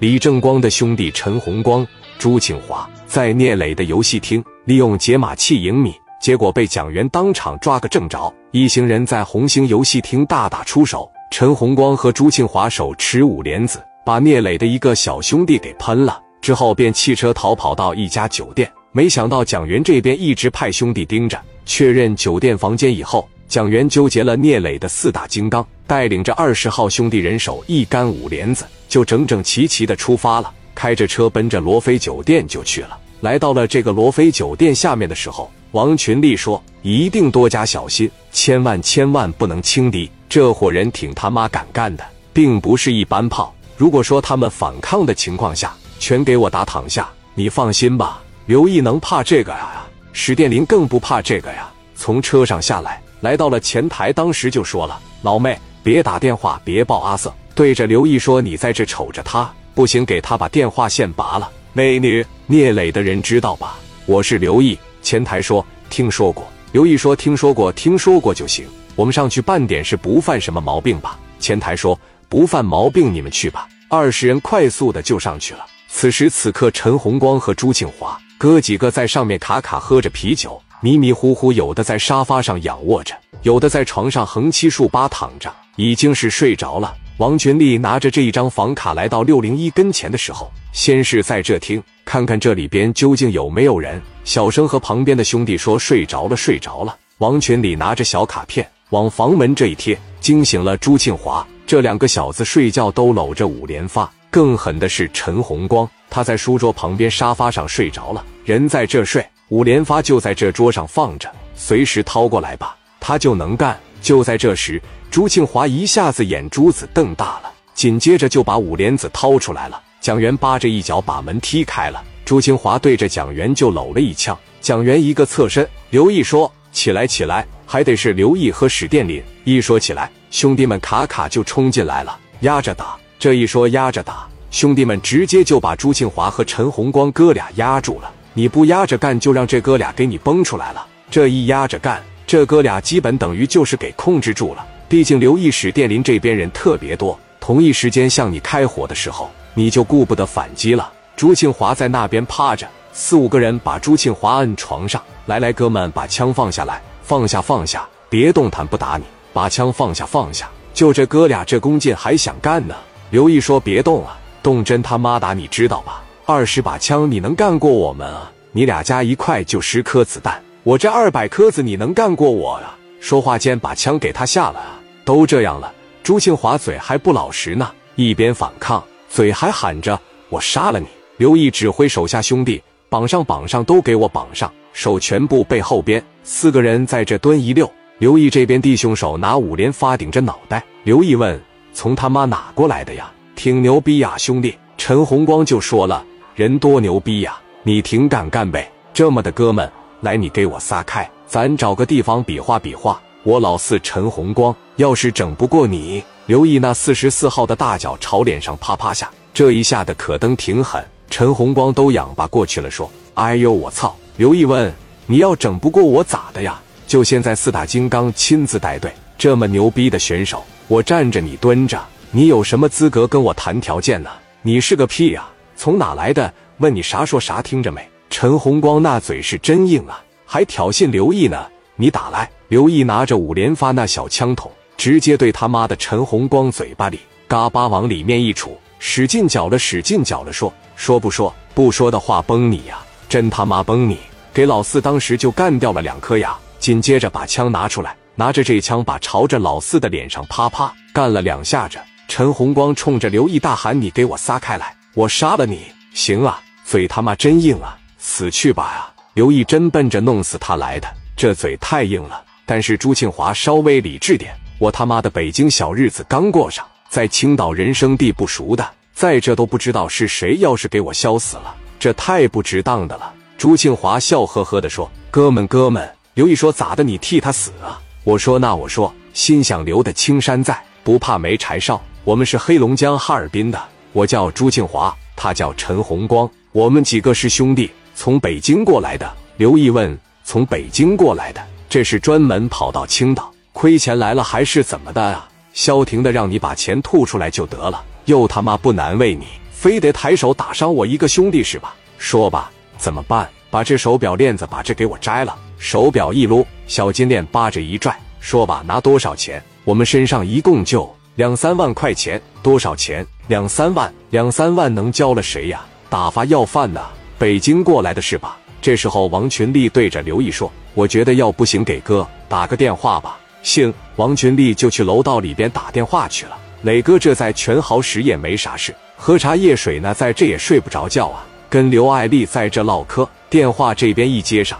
[0.00, 1.86] 李正光的兄弟陈洪光、
[2.18, 8.32] 朱庆华在聂磊的游戏厅利用解码器赢米，结果被蒋元当场抓个正着。
[8.50, 16.18] 一行人在红星游戏厅大打出手，陈洪光和朱庆华手持五莲子，把聂磊的一个小兄弟给喷了。
[16.40, 18.72] 之后便弃车逃跑到一家酒店。
[18.92, 28.64] 没想到蒋元这边一直派兄弟盯着，确认酒店房间以后，蒋元纠结了聂磊的四大金刚，带领着二十号兄弟人手一杆五连子。
[28.88, 32.96] 就整整齐齐的出发了，开着车奔着罗非酒店就去了。
[33.22, 40.08] 来到了这个罗非酒店下面的时候，王群力说：“一定多加小心，千万千万不能轻敌。
[40.28, 43.52] 这伙人挺他妈敢干的，并不是一般炮。
[43.76, 47.08] 如果说他们反抗的情况下，全给我打躺下。
[47.34, 49.88] 你放心吧，刘毅能怕这个呀？
[50.12, 51.68] 史殿林更不怕这个呀。
[51.96, 63.76] 从车上下来，来到了前台，当时就说了：老妹，别打电话，别报阿瑟。”对着刘毅说：“你在这瞅着他，不行，给他把电话线拔了。”美女，聂磊的人知道吧？
[64.06, 64.78] 我是刘毅。
[65.02, 68.66] 前台说：“听说过。”刘毅说：“听说过，听说过就行。
[68.96, 75.66] 我们上去办点事，不犯什么毛病吧？”前台说：“不犯毛病，你们去吧。”二十人快速的就上去了。
[75.88, 86.94] 此时此刻，陈红光和朱庆华哥几个在上面卡卡喝着啤酒，迷迷糊糊，有的在沙发上仰卧着，有的在床上横七竖八躺着，已经是睡着了。
[87.18, 94.00] 王群力拿着这一张房卡来到六零一跟前的时候，先是在这听，看看这里边究竟有没有人。
[94.24, 101.46] 小声和旁边的兄弟说：“睡着了，睡着了。”王群力拿着小卡片往房门这一贴，惊醒了朱庆华。
[101.66, 104.10] 这两个小子睡觉都搂着五连发。
[104.30, 113.78] 更狠的是陈红光，他在书桌旁边沙发上睡着了，人在这睡，五连发就在这桌上放着，随时掏过来吧，他就能干。
[114.00, 114.80] 就在这时。
[115.10, 119.82] 朱庆华一下子眼珠子瞪大了，紧接着就把五莲子掏出来了。
[120.00, 124.38] 蒋元扒着一脚把门踢开了，朱庆华对着蒋元就搂了一枪。
[124.60, 132.96] 蒋元一个侧身，刘毅说：“起来，起来！”还得是刘毅和史殿林一说起来，兄弟们卡卡就冲进来了，压着打。
[133.18, 138.12] 这一说压着打，兄弟们直接就把朱庆华和陈红光哥俩压住了。
[138.32, 140.86] 你不压着干，就让这哥俩给你崩出来了。
[141.10, 144.64] 这一压着干，这哥俩基本等于就是给控制住了。
[144.88, 150.90] 毕竟刘义史殿林这边人特别多，同一时间向你开火的时候，你就顾不得反击了。
[151.16, 160.48] 朱庆华在那边趴着，四五个人把朱庆华摁床上，来来，哥们，把枪放下来，放下放下，别动弹，不打你，把枪放下放下。
[160.72, 162.74] 就这哥俩这弓箭还想干呢？
[163.10, 166.02] 刘毅说：“别动啊，动真他妈打你知道吧？
[166.30, 168.30] 二十把枪你能干过我们啊？
[168.52, 174.78] 你俩加一块就十颗子弹，我这二百颗子你能干过我呀？”说话间把枪给他下了啊！
[175.04, 175.74] 都这样了，
[176.04, 180.86] 朱庆华嘴还不老实呢，一边反抗，嘴还喊着“我杀了你”。
[181.18, 186.00] 刘毅指挥手下兄弟绑上，绑上，都给我绑上，手全部背后边。
[186.22, 187.68] 四个人在这蹲一溜。
[187.98, 190.62] 刘毅这边弟兄手拿五连发顶着脑袋。
[190.84, 191.42] 刘毅问
[191.74, 193.10] ：“从他妈哪过来的呀？
[193.34, 196.02] 挺牛逼呀，兄弟！”陈红光就说了
[196.40, 198.72] ：“人多牛逼呀，你挺敢干呗。
[198.94, 199.70] 这么的哥们，
[200.00, 214.72] 来，你给我撒开，咱找个地方比划比划。”我老四陈红光，要是整不过你，刘毅那四十四号的大脚朝脸上啪啪下，这一下的可登挺狠，陈红光都仰巴过去了，说：“哎呦我操！”刘毅问
[215.04, 216.58] ：“你要整不过我咋的呀？
[216.86, 221.78] 就现在四大金刚亲自带队，这么牛逼的选手，我站着你蹲着，
[222.10, 224.08] 你有什么资格跟我谈条件呢？
[224.40, 225.28] 你是个屁呀！
[225.60, 226.32] 从哪来的？
[226.56, 232.30] 问你啥说啥，听着没？”陈红光那嘴是真硬啊，还挑衅刘毅呢，你打来。
[232.48, 242.78] 刘毅拿着五连发那小枪筒，直接对他妈的陈红光嘴巴里嘎巴往里面一杵，使劲搅了，使劲搅了，说说不说不说的话崩你呀！
[243.06, 243.98] 真他妈崩你！
[244.32, 251.78] 给老四当时就干掉了两颗牙，紧接着把枪拿出来，拿着这枪把朝着老四的脸上啪啪干了两下子。
[252.08, 258.94] 陈红光冲着刘毅大喊：“你给我撒开来，我杀了你！”行啊，嘴他妈真硬啊，死去吧啊！
[259.14, 262.22] 刘毅真奔着弄死他来的，这嘴太硬了。
[262.46, 273.12] 但是朱庆华稍微理智点，我他妈的北京小日子刚过上，在青岛人生地不熟的，在这都不知道是谁，要是给我削死了，这太不值当的了。
[273.36, 276.84] 朱庆华笑呵呵的说：“哥们，哥们。”刘毅说：“咋的？
[276.84, 281.80] 你替他死啊？”我说：“那我说，心想留的青山在，不怕没柴烧。
[282.04, 295.28] 我们是黑龙江哈尔滨的，我叫朱庆华，他叫陈红光，我们几个是兄弟，从北京过来的。”刘毅问：“从北京过来的？”这是专门跑到青岛亏钱来了，还是怎么的啊？
[295.52, 301.74] 消停的让你把钱吐出来就得了，又他妈不难为你，非得抬手打伤我一个兄弟是吧？
[301.98, 303.28] 说吧，怎么办？
[303.50, 305.36] 把这手表链子，把这给我摘了。
[305.58, 309.42] 手表一撸，小金链扒着一拽，说吧，拿多少钱？
[309.64, 313.04] 我们身上一共就两三万块钱，多少钱？
[313.26, 315.60] 两三万，两三万能交了谁呀？
[315.88, 316.80] 打发要饭呢？
[317.18, 318.38] 北京过来的是吧？
[318.62, 326.38] 这时候，王群力对着刘毅说：“我觉得要不行，给哥打个电话吧。”行，王群力就去楼道里边打电话去了。
[326.62, 333.08] 磊哥这在全豪实业没啥事，喝茶夜水呢，在这也睡不着觉啊，跟刘爱丽在这唠嗑。
[333.28, 334.58] 电话这边一接上。